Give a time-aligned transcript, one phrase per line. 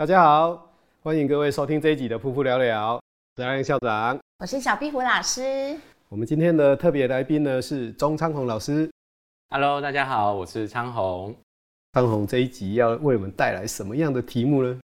[0.00, 2.98] 大家好，欢迎各位收听这一集的噗噗聊聊，
[3.36, 5.78] 我是校长，我是小壁虎老师。
[6.08, 8.90] 我们今天的特别来宾呢是钟昌宏老师。
[9.50, 11.36] Hello，大家好，我是昌宏。
[11.92, 14.80] 昌宏这一集要为我们带来什么样的题目呢？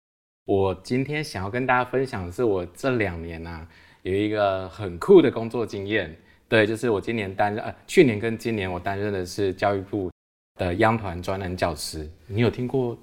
[0.47, 3.65] 我今天想要跟大家分享的是我这两年啊
[4.01, 6.13] 有一个很酷的工作经验。
[6.49, 10.11] 对，就是我今年担任，呃，去年跟今年我担任的是教育部
[10.55, 12.05] 的央团专任教师。
[12.27, 12.97] 你有听过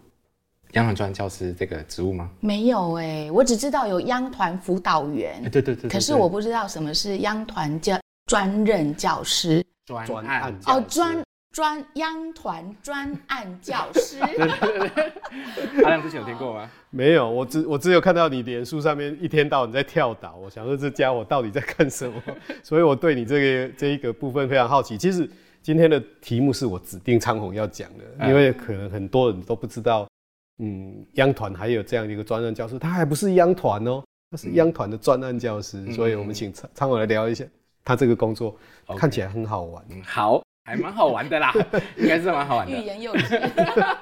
[0.73, 2.31] 央团专教师这个职务吗？
[2.41, 5.43] 没有哎、欸，我只知道有央团辅导员。
[5.51, 5.91] 对对对，对。
[5.91, 9.65] 可是我不知道什么是央团教专任教师。
[9.87, 11.23] 专案哦，专。
[11.53, 14.19] 专央团专案教师，
[15.85, 16.71] 阿亮之前有听过吗？
[16.89, 22.15] 没有，我只我只有看到你脸书上面一天到晚在跳岛，我想说这家伙到底在干什么？
[22.65, 24.97] 所以我对你这个这一个部分非常好奇。
[24.97, 25.29] 其实
[25.61, 30.09] 今天的题目是我指定昌宏要讲的，因为可能很多人都不知道，
[30.63, 37.45] 嗯，央团还有这样的一个专案教师，他还不是央团哦，他是央团的专案教师，嗯、所以我们请昌昌宏来聊一下
[37.85, 38.57] 他这个工作，
[38.97, 39.85] 看起来很好玩。
[39.91, 40.03] Okay.
[40.05, 40.43] 好。
[40.65, 41.53] 还蛮好玩的啦，
[41.99, 42.73] 应该是蛮好玩的。
[42.73, 43.43] 欲言又止。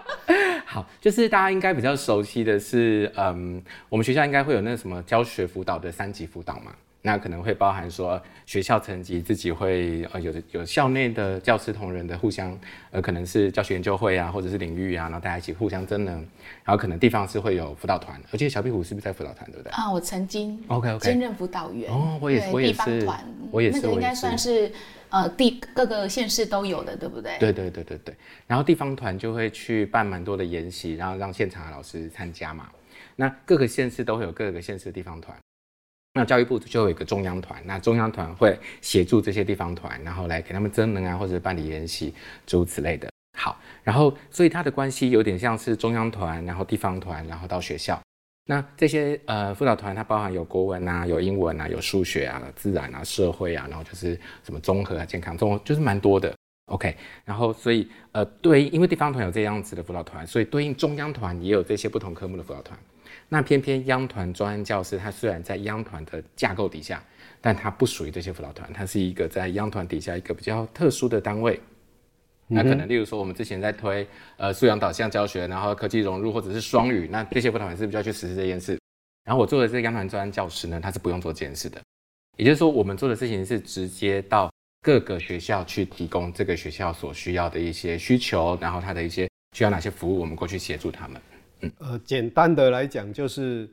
[0.67, 6.71] 好，就是大家应该比较熟悉的是，嗯，我们学校应该会有那什么教学辅导的三级辅导嘛，
[7.03, 12.59] 那可能会包含说学校层级自己会呃有的有校内的教师同仁的互相，
[12.91, 16.15] 呃可能是教学研究会啊，或者是领域啊，然后大家一起互相争能，
[16.65, 19.73] 然后可能地方是会有辅导团，而且小壁虎是不是在辅导团，对不对？
[19.73, 23.09] 啊，我曾经 OK OK 兼任辅导员哦，我也我也是，
[23.51, 24.71] 我也是，那个应该算是。
[25.13, 27.37] 呃，地各个县市都有的，对不对？
[27.41, 28.15] 对对对对对。
[28.47, 32.69] 然后地方团就会去办蛮多的研习，然后让现场的老师参加嘛。
[33.17, 35.37] 那各个县市都会有各个县市的地方团。
[36.21, 42.13] 那教育部就有一个中央团，那中央团会协助这些地方团，然后来给他们增能啊，或者办理研习，
[42.47, 43.09] 诸如此类的。
[43.39, 47.99] 好，然后所以它的关系有点像是中央团，然后地方团，然后到学校。
[48.47, 56.35] 那这些呃辅导团，它包含有国文啊，有英文啊，有数学啊，自然啊，社会啊，然后就是什么综合啊，健康综合，就是蛮多的。
[56.67, 56.95] OK，
[57.25, 62.79] 然后所以呃对，因为地方团有这样子的辅导团，所以对应中央团也有这些不同科目的辅导团。
[63.33, 67.01] 那偏偏央团专案教师，他虽然在央团的架构底下，
[67.41, 71.59] 但他不属于这些辅导团，他是一个在央团底下一个比较特殊的单位。
[72.49, 74.05] 那可能，例如说，我们之前在推
[74.37, 78.77] 呃素养导向教学，然后科技融入或者是双语，那这些辅导团是不是要去实施这件事？
[79.25, 81.81] 然后我做的这个央团专案教师呢，他是不用做这件事的。
[82.37, 84.53] 也就是说，我们做的事情是直接到
[84.83, 91.23] 各个学校去提供这个学校所需要的一些需求，然后他的一些需要哪些服务，我们过去协助他们。
[91.63, 93.69] 嗯，呃，简单的来讲，就是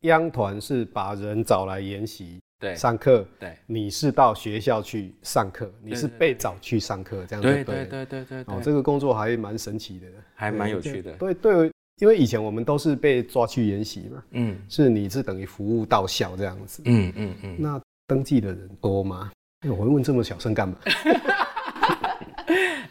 [0.00, 2.38] 央团是把人找来研习。
[2.58, 3.26] 对，上课。
[3.38, 7.48] 对，你是到学校去上课，你是被找去上课，这样子。
[7.48, 8.54] 对对对对对对。
[8.54, 11.10] 哦，这个工作还蛮神奇的，还蛮有趣的。
[11.12, 17.56] 对对，因为以前我们都是被抓去研习嘛，嗯，是你是等于服务到校这样子，嗯嗯嗯。
[17.58, 19.30] 那登记的人多吗？
[19.66, 20.76] 我会问这么小声干嘛？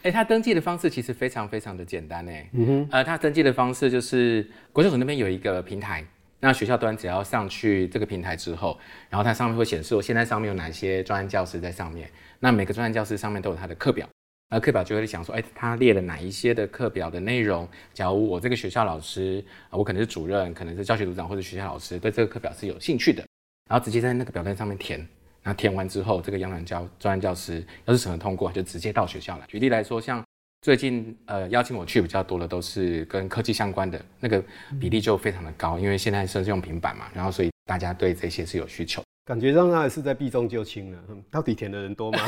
[0.03, 6.05] 哎，他登记的方式其实非常非常的简单哎，嗯哼，呃，他登记的方式就是国教署那边有一个平台。
[6.41, 8.79] 那学校端只要上去这个平台之后，
[9.09, 12.09] 然后它上面会显示我现在上面有哪些专案教师在上面。
[12.39, 14.07] 那每个专案教师上面都有他的课表，
[14.49, 17.67] 那课表就会想说，哎，他列了哪一些的课表的内容。
[17.93, 23.21] 假如我这个学校老师，我可能是主任，可能是教学组长或者学校老师，对这个课表是有兴趣的，
[23.69, 25.05] 然后直接在那个表单上面填。
[25.49, 29.45] 那填完之后，这个央团教专案教师要是审核通过，就直接到学校来。
[29.47, 30.23] 举例来说，像。
[30.61, 34.43] 最近呃邀请我去比较多的都是跟科技相关的，那个
[34.77, 39.01] 比例就非常的高，因为现在是用平板嘛，然后所以大家对这些是有需求。
[39.25, 40.99] 感觉上他还是在避重就轻了，
[41.31, 42.19] 到底填的人多吗？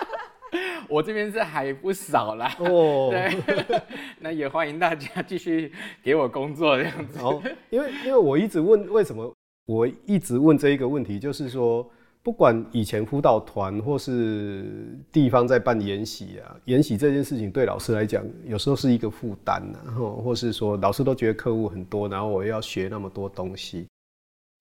[0.88, 2.56] 我这边是还不少啦。
[2.60, 3.82] 哦， 对，
[4.20, 5.70] 那也欢迎大家继续
[6.02, 7.18] 给我工作这样子。
[7.20, 9.30] 哦，因为因为我一直问为什么，
[9.66, 11.86] 我一直问这一个问题，就是说，
[12.22, 19.78] 不管以前辅导团或是地方在办研习啊，研习这件事情对老师来讲，有时候是一个负担呐，
[20.22, 23.86] 或是说老师都觉得课务很多，然后我要学那么多东西。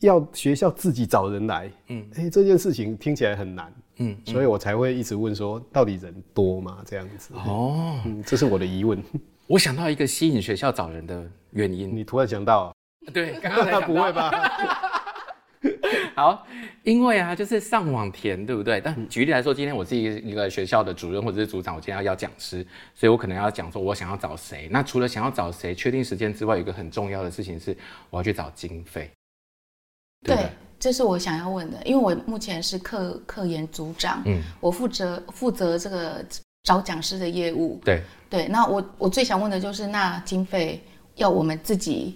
[0.02, 6.78] 要学校自己找人来，嗯，哎、欸，这件事情听起来很难，嗯，所以我才会一直问说，到底人多吗？
[6.86, 9.04] 这样子，哦，嗯，这是我的疑问。
[9.46, 12.74] 我想到一个吸引学校找人的原因，你突然想到，
[13.14, 14.32] 对，刚刚才想到，不会吧？
[16.20, 16.46] 好，
[16.84, 18.82] 因为啊，就是上网填，对不对？
[18.82, 22.62] 但举例来说，今天我是一个一个学校的主任或者是组长，我今天要要讲师，
[22.94, 24.68] 所以我可能要讲说，我想要找谁。
[24.70, 27.74] 那除了想要找谁，确定时间之外，有一个很重要的事情是，
[28.10, 29.10] 我要去找经费。
[30.26, 36.22] 对，对，这是我想要问的，因为我目前是课课研组长，嗯，我负责负责这个
[36.64, 38.46] 找讲师的业务，对对。
[38.50, 40.84] 那我我最想问的就是，那经费
[41.16, 42.14] 要我们自己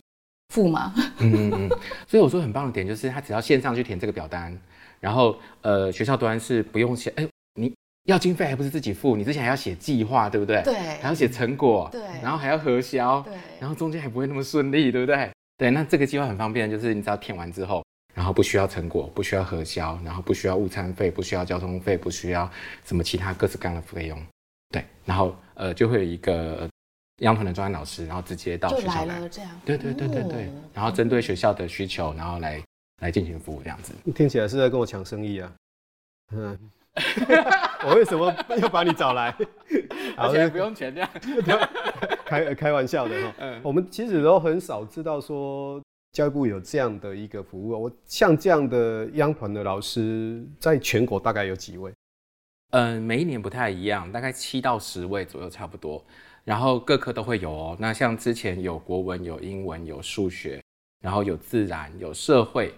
[0.53, 0.93] 付吗？
[1.19, 1.69] 嗯嗯嗯。
[2.07, 4.55] 所以我说很棒的点就是，他只要线上去填这个表单，
[4.99, 7.73] 然后呃，学校端是不用写，哎，你
[8.05, 9.15] 要经费还不是自己付？
[9.15, 10.61] 你之前还要写计划，对不对？
[10.63, 10.75] 对。
[10.75, 12.01] 还要写成果，对。
[12.21, 13.33] 然后还要核销，对。
[13.59, 15.29] 然后中间还不会那么顺利，对不对？
[15.57, 15.71] 对。
[15.71, 17.83] 那这个计划很方便，就是你只要填完之后。
[18.15, 22.47] 然后不需要成果，不需要核销，然后不需要午餐费，不需要交通费，不需要
[22.85, 24.23] 什么其他各式各样的费用，
[24.71, 26.69] 对，然后呃就会有一个
[27.19, 32.61] 央团的专案老师，然后直接到学校来，了这样，对对对对对，哦、然后针对学校的需求，然后来
[33.01, 33.93] 来进行服务这样子。
[34.13, 35.53] 听起来是在跟我抢生意啊，
[36.31, 36.57] 嗯，
[37.85, 39.35] 我为什么要把你找来？
[40.17, 41.09] 而且不用钱这样，
[42.25, 45.81] 开开玩笑的哈，嗯，我们其实都很少知道说。
[46.11, 51.91] 教育部有这样的一个服务，我像这样的央团的老师，在全国大概有几位？
[52.69, 56.05] 嗯，每一年不太一样，大概七到十位左右，差不多。
[56.43, 57.77] 然后各科都会有哦。
[57.79, 60.61] 那像之前有国文、有英文、有数学，
[61.01, 62.73] 然后有自然、有社会，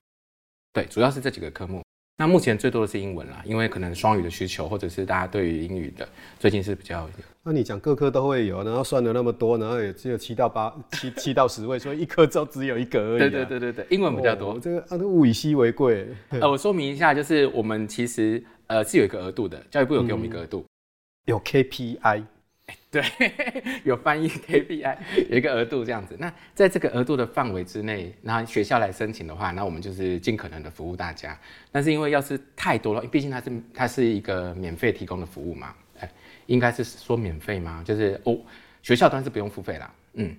[0.74, 1.82] 对，主要是这几个科目。
[2.18, 6.08] 那目前最多的是英文啦，因为可能双语的需求，或者是大家对于英语的
[6.40, 7.10] 最近是比较。
[7.44, 13.20] 那你讲各科都会有，然后算了那么多，然后也只有七到八七七到十位，所以一科就只有一个而已、啊。
[13.20, 14.54] 对对对对对，英文比较多。
[14.54, 16.08] 哦、这个啊，物以稀为贵。
[16.30, 20.66] 呃，我说明一下，就是我们其实呃是有一个额度的，教育部有给我们一个额度，嗯、
[21.26, 22.24] 有 KPI。
[22.96, 23.04] 对，
[23.84, 24.98] 有翻译 KPI，
[25.30, 26.16] 有一个额度这样子。
[26.18, 31.38] 那在这个额度的范围之内，然后学校来申请的话，那我们就是尽可能的服务大家。
[31.74, 36.10] 但是因为要是太多了，毕竟它是它是一个免费提供的服务嘛，哎，
[36.46, 37.84] 应该是说免费吗？
[37.86, 38.38] 就是哦，
[38.82, 40.34] 学校端是不用付费啦，嗯，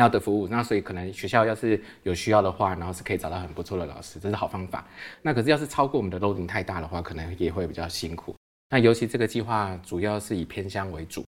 [0.00, 0.48] 要的服务。
[0.48, 4.84] 那所以可能学校要是有需要的话，然后是可以找到很不错的老师，这是好方法。
[5.22, 8.34] 那可是要是超过我们的 loading 太大的话，可能也会比较辛苦。
[8.70, 11.24] 那尤其这个计划主要是以偏乡为主。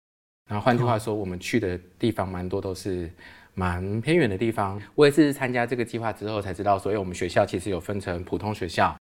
[0.49, 3.09] 然后换句话说，我们去的地方蛮多，都是
[3.55, 4.81] 蛮偏远的地方。
[4.95, 8.97] 我也是参加这个计划之后才知道，所以我们学校其实有分成普通学校，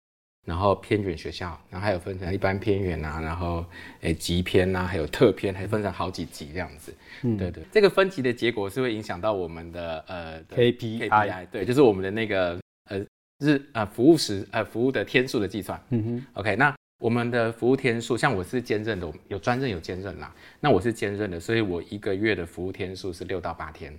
[0.44, 3.64] 然后偏远学校，然后还有分成一般偏远啊，然后
[4.00, 6.92] 诶极偏啊，还有特偏，还分成好几级这样子。
[7.22, 12.58] 嗯，对对，这个分级的结果是会影响到我们的呃 KPI, KPI，对，就是我们的那个
[12.90, 12.98] 呃
[13.38, 15.80] 日呃服务时呃服务的天数的计算。
[15.90, 16.74] 嗯哼，OK，那。
[16.98, 20.34] 我们的服务天数，像我是兼任的，有专任有兼任啦。
[20.60, 23.96] 那我是兼任的，所以我一个月的服务天数是六到八天。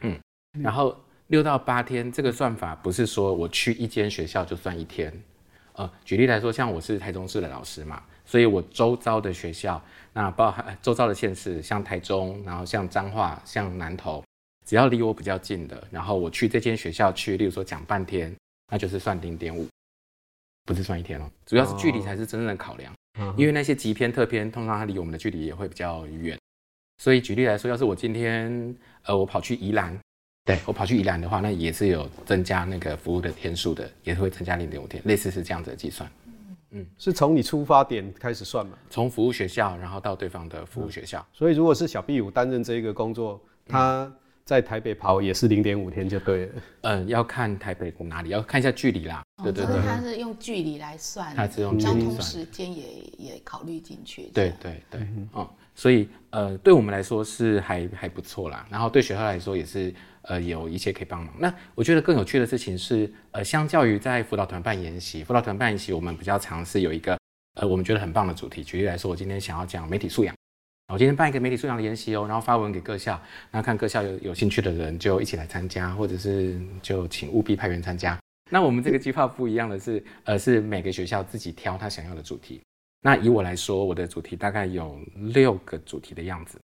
[0.00, 0.18] 嗯，
[0.60, 5.12] 然后六到八天这个算法不是说我去一间学校就算一天。
[5.72, 14.22] 呃，举例来说，像我是台中市的老师嘛，所以我周遭的学校，那包含周遭的县市，像台中，然后像彰化，像南投，
[14.64, 18.32] 只要离我比较近的，然后我去这间学校去，例如说讲半天，
[18.70, 19.66] 那就是算零点五。
[20.64, 22.92] 不是算一天哦，主要是距离才是真正的考量。
[23.18, 26.38] 哦、因为那些极偏特偏，通常它离我们的距离也会比较远。
[27.02, 29.98] 所以举例来说，要是我今天呃我跑去宜兰，
[30.44, 36.10] 对，我跑去宜兰的话，那也是有增加那个服务的天数的，也是会增加零点五天，类似是这样子的计算。
[36.70, 38.76] 嗯，是从你出发点开始算嘛？
[38.90, 41.20] 从服务学校，然后到对方的服务学校。
[41.20, 44.10] 嗯、所以如果是小 B 五担任这一个工作，他。
[44.44, 46.52] 在台北跑也是零点五天就对了。
[46.82, 49.22] 嗯，要看台北哪里，要看一下距离啦。
[49.42, 52.84] 对对对，它是用距离来算，它是用距离算，交通时间也
[53.16, 54.30] 也考虑进去。
[54.34, 55.00] 对对对，
[55.34, 58.66] 嗯，所以呃，对我们来说是还还不错啦。
[58.70, 61.34] 然后对学校来说也是呃有一些可以帮忙。
[61.38, 67.18] 那我觉得更有趣的事情是，呃，相较于在辅导团办研习，辅导团办研习我们比较尝试有一个
[67.54, 68.62] 呃我们觉得很棒的主题。
[68.62, 70.34] 举例来说，我今天想要讲媒体素养。
[70.92, 73.12] 我今天办一个媒体素养的研习哦，然后发文给各校，
[73.50, 78.18] 然后看各校有有兴趣的人就一起来参加，或者是就请务必派员参加。
[78.50, 82.60] 那我们这个计划不一样的是，呃，是每个学校自己挑他想要的主题。
[83.00, 86.60] 那以我来说，我的主题大概有六个主题的样子，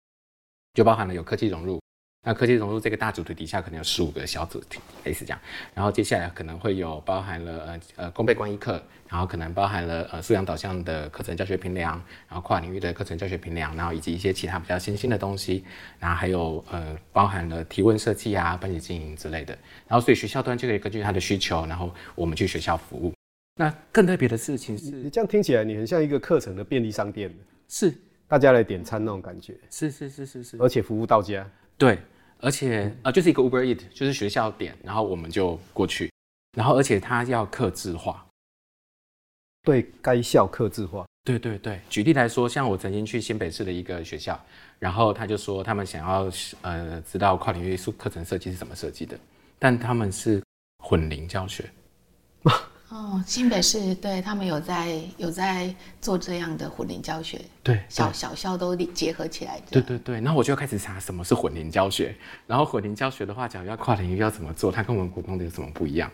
[0.74, 1.80] 就包含了有科技融入。
[2.28, 5.40] 那科技融入这个大主题底下，可能有十五个小主题，类似这样。
[5.74, 11.94] 然后接下来可能会有包含了呃呃公备观一课，然后可能包含了呃素养导向的课程教学评量，
[12.28, 15.64] 然后跨领域的课程教学评量，然后以及一些其他比较新兴的东西，
[16.00, 19.58] 然后还有呃包含了提问设计啊、班级经营之类的。
[19.88, 23.14] 然后所以学校端就可以根据他的需求，然后我们去学校服务。
[23.56, 27.34] 那更特别的事情是，你这样听起来你很像一个课程的便利商店，
[27.70, 27.94] 是
[28.28, 31.98] 大家来点餐那种感觉，是是是是是，而且服务到家，对。
[32.40, 36.12] 而且呃，就是一个 Uber Eat，就是学校点，然后我们就过去，
[36.58, 38.26] 然后而且他要客制化，
[39.64, 41.06] 对该校客制化。
[41.24, 44.40] 对对对，举例来说，像我曾经去新北市的一个学校，
[44.80, 49.20] 然后他就说他们想要呃知道跨领域课程设计是怎么设计的，
[49.60, 50.42] 但他们是
[50.84, 51.70] 混龄教学。
[52.90, 59.60] 哦，新北市对他们有在有在做这样的混龄教学，对，小小校都结合起来。
[59.70, 62.16] 对对对，然后我就开始查什么是混龄教学，
[62.46, 66.10] 然后混龄教学的话，假如要跨领域要怎么做，它跟我们国光的有什么不一样？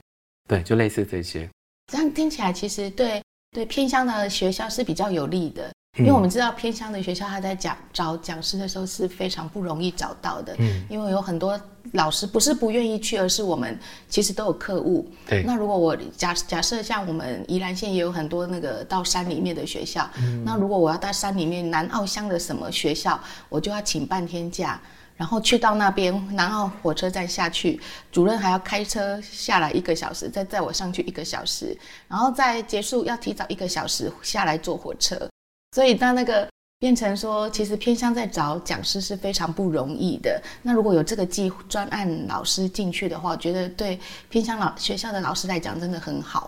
[0.50, 1.48] 对，就类似这些。
[1.92, 5.72] 这样听起来，其实对对偏乡的学校是比较有利的。
[6.00, 10.56] 因为我们知道偏乡的学校，他在讲找讲师的时候是非常不容易找到的。
[10.58, 11.60] 嗯，因为有很多
[11.92, 13.78] 老师不是不愿意去，而是我们
[14.10, 15.08] 其实都有客户。
[15.28, 15.44] 对。
[15.44, 24.82] 那如果我假假设像我们宜兰县也有很多那个到山里面的学校，嗯，那如果我要到山里面南澳乡的什么学校，我就要请半天假，
[25.16, 27.80] 然后去到那边南澳火车站下去，
[28.12, 35.30] 主任还要开车下来一个小时，再载我上去一个小时，然后再结束要提早一个小时下来坐火车。
[35.74, 40.40] 所以，当那个变成说，其实偏乡在找讲师是非常不容易的。
[40.62, 44.00] 那如果有这个计专案老师进去的话，我觉得对
[44.30, 46.48] 偏乡老学校的老师来讲真的很好。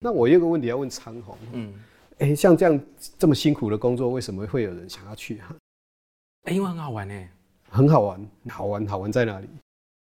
[0.00, 1.74] 那我有个问题要问昌鸿，嗯，
[2.20, 2.80] 哎、欸，像这样
[3.18, 5.38] 这么辛苦的工作，为什么会有人想要去？
[5.38, 7.28] 哎、欸，因为很好玩呢，
[7.68, 9.48] 很好玩，好玩，好玩在哪里？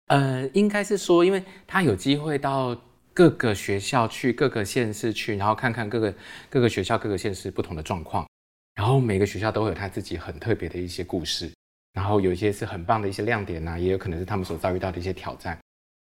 [0.09, 2.76] 呃，应该是说，因为他有机会到。
[3.14, 6.14] 各个学校去，各个县市去，然后看看各个
[6.49, 8.26] 各个学校、各个县市不同的状况，
[8.75, 11.52] 然后每个学校都会有他自己很特别的一些故事，
[11.93, 15.59] 然后有一些是很棒的一些亮点呐、也有可能是他们所遭遇到的一些挑战。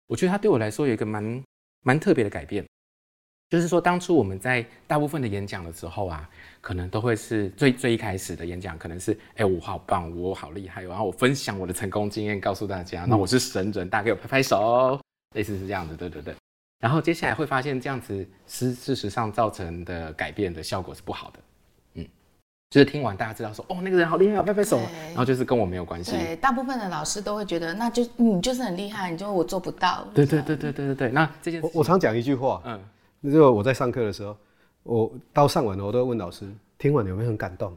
[0.07, 1.43] 我觉得他对我来说有一个蛮
[1.81, 2.65] 蛮特别的改变，
[3.49, 6.29] 就是说当初我们在大部分的演讲的时候啊，
[6.61, 14.99] 可能都会是最最一开始的演讲，可能是哎我好棒，我好厉害，然后我分享我的成功经验告诉大家，那我是神人，大家给我拍拍手，
[15.35, 16.35] 类似是这样子，对对对。
[16.79, 21.39] 然后接下来会发现这样子事事实上造成的改变的效果是不好的，
[22.69, 26.11] 就是听完大家知道说哦那个人好厉害，拍拍手，然后就是跟我没有关系。
[26.11, 30.07] 对，大部分的老师都会觉得那就你就是很厉害，你就我做不到。
[30.13, 31.09] 对对对对对对对。
[31.09, 32.79] 那这件事我我常讲一句话，嗯，
[33.21, 34.37] 那就我在上课的时候，
[34.83, 36.47] 我到上完了我都会问老师，
[36.77, 37.75] 听完有没有很感动？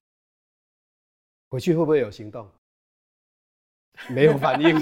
[1.49, 2.47] 回去会不会有行动？
[4.09, 4.79] 没有反应，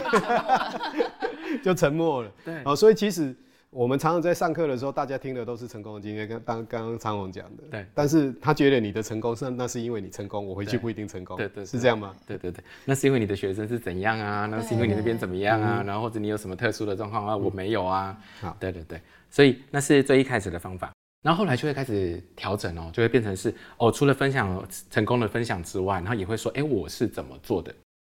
[1.62, 2.32] 就沉默了。
[2.44, 3.32] 对，哦，所以其实。
[3.70, 7.62] 我们常常在上课的时候，大家听的都是成功的经验，跟刚刚刚昌鸿讲的。
[7.70, 7.86] 对。
[7.94, 11.36] 但是他觉得你的成功是那是因为你成功，我回去不一定成功。
[11.36, 12.12] 对对，对，是这样吗？
[12.26, 12.62] 对对对。
[12.84, 14.46] 那是因为你的学生是怎样啊？
[14.46, 15.84] 那是因为你那边怎么样啊？
[15.86, 17.36] 然后或者你有什么特殊的状况啊？
[17.36, 18.16] 我没有啊。
[18.40, 18.56] 好。
[18.58, 19.00] 对对对。
[19.30, 27.72] 所以那是最一开始的方法，然后后来就会开始调整哦，就会变成是哦，除了分享成功的分享之外，然后也会说，哎，我是怎么做的，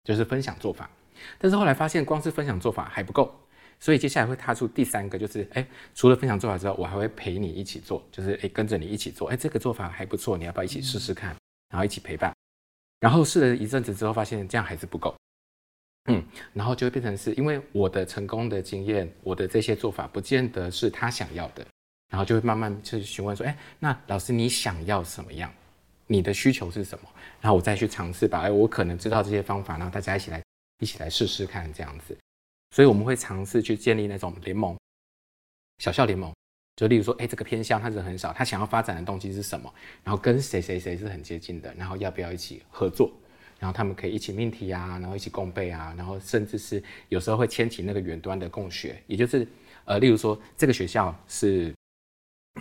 [0.05, 0.89] 就是分享做法。
[1.39, 3.35] 但是后来发现，光是分享做法还不够。
[3.81, 11.35] 所以接下来会踏出第三个，就是哎，除了分享做法之后，我还会陪你一起做，就是哎，跟着你一起做，哎，这个做法还不错，你要不要一起试试看？
[11.71, 12.35] 然后一起陪伴，
[13.01, 15.15] 然后试了一阵子之后，发现这样还是不够，
[16.11, 16.23] 嗯，
[16.53, 21.67] 然后就会变成是因为我的成功的经验，我的这些做法不见得是他想要的，
[22.11, 25.53] 然后就会慢慢去询问说，哎，那老师你想要什么样？
[26.07, 27.09] 你的需求是什么？
[27.41, 30.43] 然后我再去尝试吧，哎，我可能知道这些方法，然后大家一起来
[30.81, 32.19] 一起来试试看这样子。
[32.71, 34.77] 所以我们会尝试去建立那种联盟，
[35.79, 36.33] 小校联盟，
[36.77, 39.73] 就例如说，哎，这个偏乡他人很少，他想要发展的动机是什么？
[40.05, 43.13] 然后跟谁谁谁是很接近的，然后要不要一起合作？
[43.59, 49.47] 然后他们可以一起命题啊，然后一起共备啊，然后甚至是有时候会牵起那个远端的共学，也就是
[49.85, 51.75] 呃，例如说这个学校是，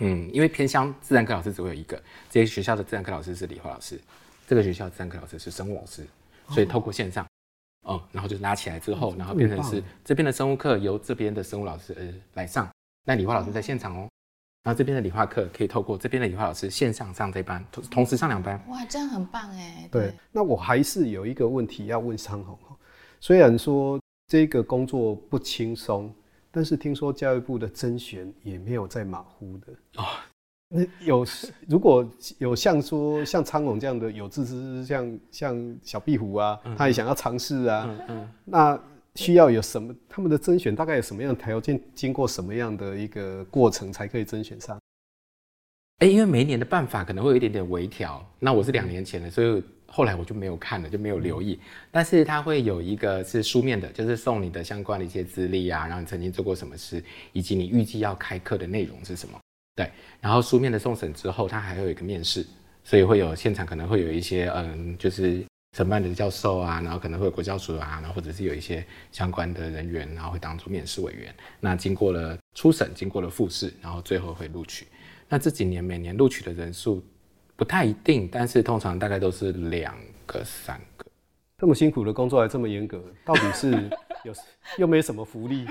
[0.00, 1.96] 嗯，因为偏乡自然科老师只会有一个，
[2.28, 3.98] 这些学校的自然科老师是理化老师，
[4.46, 6.06] 这个学校的自然科老师是生物老师，
[6.48, 7.26] 所以透过线上。
[7.82, 12.68] 哦，然后就拉起来之后，然后变成是这边的生物课由这边的生物老师呃来上，
[13.06, 14.08] 那理化老师在现场哦，
[14.62, 18.62] 然后这边的理化课可以透过这边的理化老师线上上这班，同同时上两班。
[18.68, 19.88] 哇，这样很棒哎。
[19.90, 22.58] 对，那我还是有一个问题要问昌鸿，
[23.18, 26.14] 虽然说这个工作不轻松，
[26.50, 30.04] 但是听说教育部的甄选也没有在马虎的哦。
[30.72, 31.26] 那有
[31.68, 32.08] 如果
[32.38, 38.80] 有像说像苍龙这样的有志之士，像像小壁虎啊，他也想要尝试啊，嗯嗯，那
[39.16, 39.92] 需要有什么？
[40.08, 41.78] 他们的甄选大概有什么样的条件？
[41.92, 44.78] 经过什么样的一个过程才可以甄选上？
[45.98, 48.24] 哎，因为每一年的办法可能会有一点点微调。
[48.38, 51.58] 那我是两年前的，所以后来我就没有看了，就没有留意。
[51.90, 59.36] 但是他会有一个是书面的，就是送你的相关的一些资历啊，然后你曾经做过什么事，以及你预计要开课的内容是什么。
[59.80, 62.46] 对，然后书面的送审之后，它还有一个面试，
[62.84, 65.42] 所以会有现场可能会有一些嗯，就是
[65.74, 71.34] 承办的教授啊，然后可能会有国教署啊，然后或者是有一些相关的人员，然后会当做面试委员。
[71.60, 74.86] 那经过了初审，经过了复试，然后最后会录取。
[75.30, 77.02] 那这几年每年录取的人数
[77.56, 79.96] 不太一定，但是通常大概都是两
[80.26, 81.06] 个、三个。
[81.56, 83.70] 这么辛苦的工作还这么严格，到底是
[84.24, 84.34] 有
[84.76, 85.64] 又没什么福利？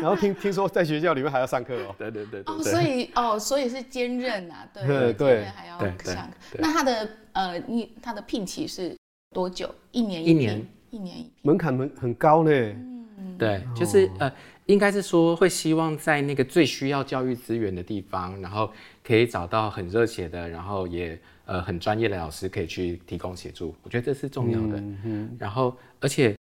[0.00, 1.94] 然后听听说在学校里面还要上课哦。
[1.98, 6.58] 对对对，对哦，所以哦，所以是兼任啊，对对对，还要上课。
[6.58, 8.96] 那他的呃，你他的聘期是
[9.34, 9.74] 多久？
[9.92, 12.50] 一年一一年一年一门槛门很高呢。
[12.50, 14.30] 嗯，对，就是呃，
[14.66, 18.70] 应该是说会希望在那个最需要教育资源的地方，然后
[19.02, 23.74] 可以找到很热血的，然后也呃很专业的老师可以去提供协助。
[23.82, 24.76] 我觉得这是重要的。
[24.78, 25.36] 嗯嗯。
[25.38, 26.35] 然后而且。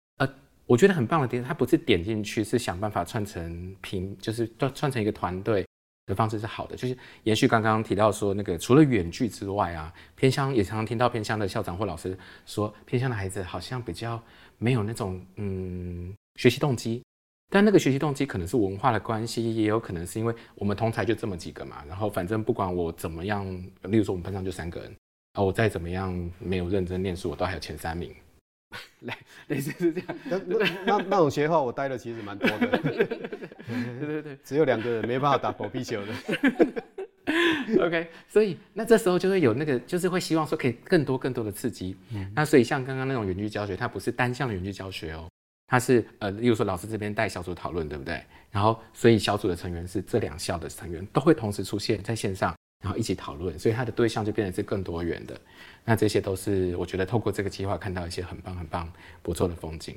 [0.66, 5.66] 我觉得很棒的点，它不是点进去，是想办法串成平，就是串成一个团队
[6.06, 6.76] 的方式是好的。
[6.76, 12.16] 就是延续刚刚提到说，那个除了远距之外啊，偏乡也常常听到偏乡的校长或老师
[12.46, 14.22] 说，偏乡的孩子好像比较
[14.58, 17.02] 没有那种嗯学习动机。
[17.50, 23.44] 但那个学习动机可能是文化的关系，也有可能是因为我们同才就这么几个嘛，然后反正不管我怎么样，
[23.82, 24.96] 例如说我们班上就三个人，
[25.34, 28.10] 啊，我再怎么样没有认真念书，我都还有前三名。
[29.00, 29.16] 来，
[29.48, 30.08] 类似是这样。
[30.24, 30.38] 那
[30.84, 32.66] 那那种学号我待的其实蛮多的。
[32.78, 36.12] 对对对，只有两个人没办法打保皮球的。
[37.84, 41.96] OK，所以那这时候就会有那个，就是会希望说可以更多更多的刺激。
[42.12, 45.28] 嗯、那所以像刚刚那种远距教学，它不是单向的远距教学哦，
[45.68, 48.22] 它是呃，例如说老师这边带小组讨论，对不对？
[48.50, 52.54] 然后所以小组的成员是这两校的成员都会同时出现在线上。
[52.82, 55.40] 然后一起讨论，所以它的对象就变成是更多元的。
[55.84, 58.90] 那这些都是我觉得透过这个计划看到一些很棒很棒
[59.22, 59.96] 不错的风景。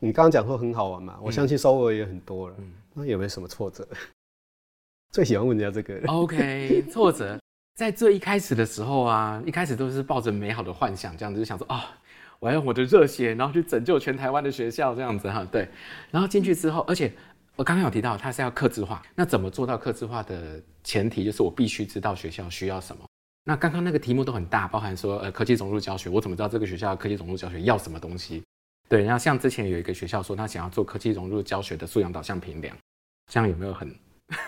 [0.00, 2.54] 你刚刚讲说很好玩嘛，我相信收获也很多了。
[2.58, 3.86] 嗯，那有没有什么挫折？
[5.12, 6.00] 最喜欢问人家这个。
[6.06, 7.38] OK， 挫折
[7.74, 11.82] 在最一开始的时候啊，一开始都是抱着美好的幻想，这样子就想说啊、哦，
[12.40, 15.46] 我要用我的热血，然后去拯救全台湾的学校这样子哈。
[15.50, 15.68] 对，
[16.10, 17.12] 然后进去之后，而且。
[17.58, 19.02] 我刚刚有提到，它是要克制化。
[19.16, 23.04] 那怎么做到克制化的前提，就是我必须知道学校需要什么。
[23.48, 28.42] 那刚刚那个题目都很大，包含说，呃，科技融入教学，我怎么知道这个学校科技融入教学要什么东西？
[28.90, 32.76] 对，然后像之前有一个学校说，他想要做科技融入教学的素养导向评量，
[33.32, 33.88] 这样有没有很？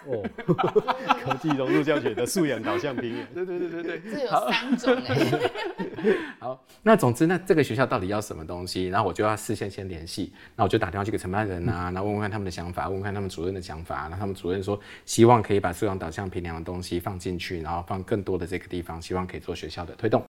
[0.05, 0.23] 哦，
[1.25, 5.51] 科技融入教学的素养导向评量， 对对对对对，这有三种哎。
[6.41, 8.89] 好，那总之，那这个学校到底要什么东西？
[8.89, 14.03] 然后我就要事先先联系，那我就打电话去给承办人啊，然后问问看他们的想法，问问看他们主任的想法。
[14.03, 20.25] 然后他们主任说，希望可以把素养导向评量的东西放进去，然后放更多的这个地方，希望可以做学校的推动。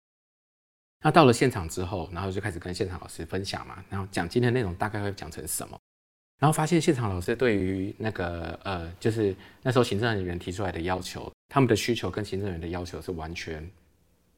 [1.01, 5.77] 那到了现场之后，然后就开始跟现场老师分享嘛，然后讲今天内容大概会讲成什么。
[6.39, 13.69] 然后发现现场老师对于那个呃，就是那时候行政人员提出来的要求，他们的需求跟行政人员的要求是完全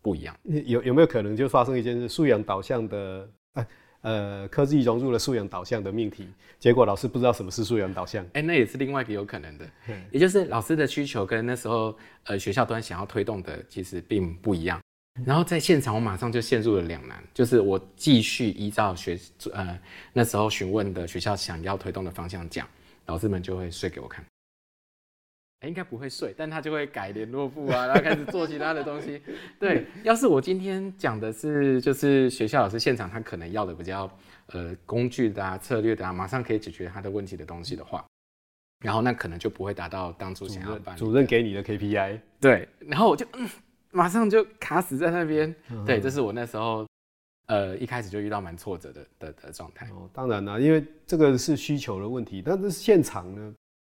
[0.01, 0.35] 不一样。
[0.43, 3.67] 有有没有可能就发生一件事，素养导向的呃
[4.01, 6.27] 呃科技融入了素养导向的命题，
[6.59, 8.25] 结果老师不知道什么是素养导向？
[8.33, 9.69] 哎，那也是另外一个有可能的，
[10.11, 14.79] 也就是老师的需求跟那时候呃学校端想要推动的其实并不一样。
[15.25, 19.19] 然后在现场，我马上就陷入了两难，就是我继续依照学
[19.51, 19.77] 呃
[20.13, 22.65] 那时候询问的学校想要推动的方向讲，
[23.05, 24.25] 老师们就会睡给我看。
[25.61, 29.21] 哎，应该不会睡，但他就会改联络簿啊，然后开始做其他的东西。
[29.59, 34.09] 对，要是我今天讲的是就是学校老师现场他可能要的比较
[34.47, 38.05] 呃工具的啊、策略的啊，马上可以解决他的问题的东西的话，
[38.83, 42.19] 然后那可能就不会达到当初想要办主任给你的 KPI。
[42.39, 43.49] 对，然后我就嗯。
[43.93, 46.87] 马上就卡死在那边，嗯、对，这是我那时候，
[47.47, 49.85] 呃，一开始就遇到蛮挫折的的的状态。
[49.89, 53.53] 哦，当然啦，因为这个是需求的问题，但是现场呢，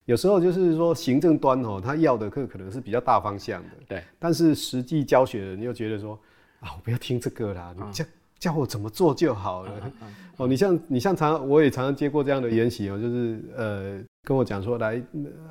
[0.06, 4.02] 有时候就是说行政端哦，他要的课可能是比较大方向的，对。
[4.18, 6.18] 但是实际教学的你又觉得说，
[6.60, 9.72] 啊，我不要听这个啦，你教、嗯、教我怎么做就好了。
[9.82, 15.02] 嗯嗯、 哦，你像你像常我也常常接过这样的研习哦，就是呃跟我讲说，来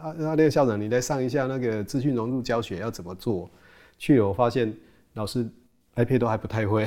[0.02, 3.50] 阿阿列校长，你来上一下那个资讯融入教学要怎么做。
[4.00, 4.76] 去了，我发现
[5.14, 5.48] 老师
[5.96, 6.86] iPad 都还不太会。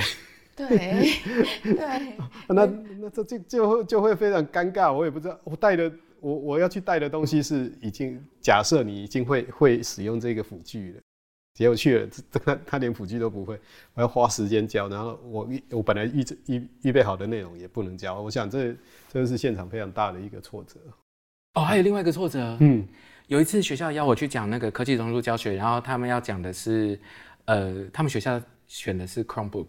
[0.55, 0.67] 对
[1.63, 2.17] 对，
[2.49, 2.67] 那
[2.99, 4.93] 那这就就会就会非常尴尬。
[4.93, 5.91] 我也不知道，我带的
[6.27, 11.01] 我我要去带的东西是已经假设你已经会会使用这个辅具了，
[11.55, 13.61] 结果去了，他他连辅具都不会，
[13.95, 18.75] 我要花时间教，然后我我本来预预预备好的内容也不能教，我想这
[19.09, 20.81] 这是现场非常大的一个挫折。
[21.55, 22.85] 哦，还有另外一个挫折，嗯，
[23.29, 26.99] 有一次学校邀我去讲那个科技融入教学，然后他们要讲的是，
[27.45, 29.69] 呃，他们学校选的是 Chromebook。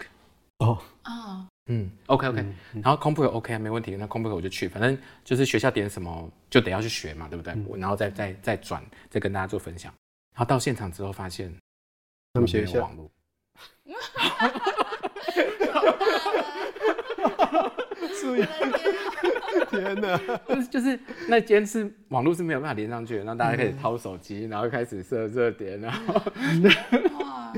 [0.58, 7.54] 哦，哦，嗯，OK OK，、嗯、然后 Chromebook OK 没问题，那 Chromebook 我就去，反正就是学校点什么就得要去学嘛，对不对？
[7.54, 9.94] 嗯、然后再再再转，再跟大家做分享。
[10.34, 11.54] 然后到现场之后发现，
[12.34, 13.10] 他们学校网络。
[14.14, 14.52] 哈哈，
[19.70, 20.18] 天哪！
[20.48, 26.14] 就是就是那间是网络是没有办法连上去的，然后大家开始掏手机，然后开始设热点，然后
[27.20, 27.54] 哇，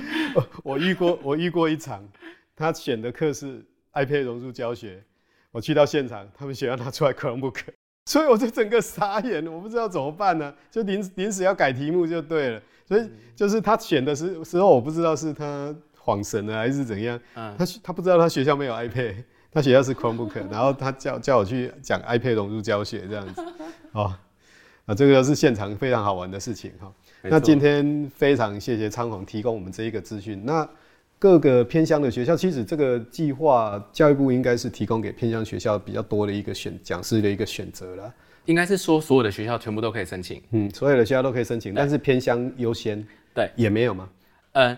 [0.63, 2.07] 我遇过我遇过一场，
[2.55, 5.03] 他选的课是 iPad 融入教学，
[5.51, 7.59] 我去到现场，他们学校拿出来 Chromebook，
[8.05, 19.15] 所以我就整个傻眼，我不知道怎么办呢、啊，就临临时要改题目就对了，所以就是他选的时时候，我不知道是他晃神了还是怎样，他他不知道他学校没有 iPad。
[19.51, 23.43] 他学校是 Chromebook， 然后他叫叫我去讲 iPad 融入教学这样子，
[23.93, 24.13] 哦，
[24.85, 26.93] 啊，这个是现场非常好玩的事情哈。
[27.23, 30.45] 那今天非常谢谢昌鸿提供我们这一个资讯。
[30.45, 30.69] 那
[31.19, 38.13] 各个偏乡的学校，其实这个计划教育部应该是提供给偏乡学校比较多的一个选讲师的一个选择了。
[38.45, 43.05] 应该是说所有的学校全部都可以申请，嗯，所有的学校都可以申请，但是偏乡优先，
[43.35, 44.09] 对，也没有吗？
[44.53, 44.77] 呃。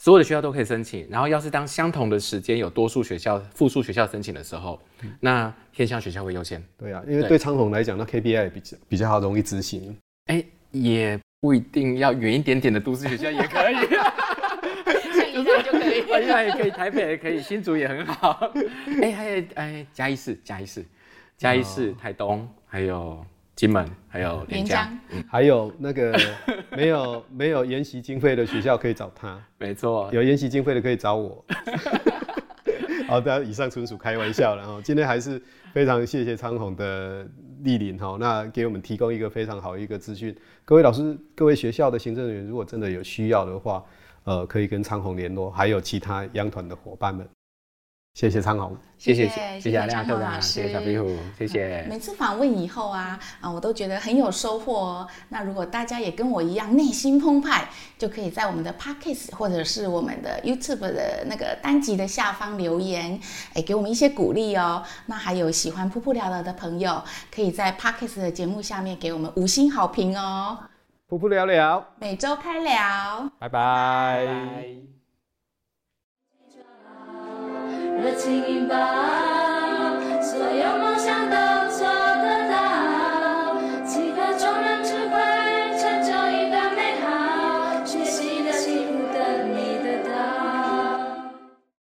[0.00, 6.62] 所有的学校都可以申请，然后要是当相同的时间有多数学校、复数学校申请的时候，嗯、那偏乡学校会优先。
[6.78, 9.96] 对啊，因为对昌宏来讲，那 KPI 比较比较好，容易执行。
[10.26, 13.90] 哎、欸，也不一定要远一点点的都市学校也可以，像
[15.44, 18.52] 宜兰就可以，宜兰也可以，台北也可以，新竹也很好。
[19.00, 20.84] 哎、欸，还有哎，嘉义市、嘉义市、
[21.36, 23.24] 嘉义市、台东，还有。
[23.58, 26.16] 金门还有连江，嗯、还有那个
[26.70, 31.44] 没有没有研习经费的学校可以找他，没错，有研习经费的可以找我。
[33.08, 37.26] 好的，以上纯属开玩笑，然后今天还是非常谢谢昌宏的
[37.64, 40.32] 莅临哈，那给我们提供一个非常好一个资讯。
[40.64, 43.84] 各位老师、各位学校的行政人员，如果真的有需要的话，
[44.28, 47.26] 呃，可以跟昌宏联络，还有其他央团的伙伴们。
[48.12, 49.26] 谢谢昌宏，谢谢
[49.58, 51.86] 谢谢阿亮校长，谢谢小壁虎，谢谢。
[51.88, 55.08] 每次访问以后啊，啊，我都觉得很有收获哦。
[55.30, 63.18] 那如果大家也跟我一样内心澎湃，就可以在我们的 Podcast 或者是我们的 YouTube 的那个单集的下方留言，
[63.54, 64.82] 哎，给我们一些鼓励哦。
[65.06, 67.02] 那还有喜欢噗噗聊聊的朋友，
[67.34, 70.58] 可以在 Podcast 的节目下面给我们五星好评哦。
[71.08, 74.26] 噗噗聊聊，每周开聊，拜拜。
[77.96, 79.37] 热情引爆。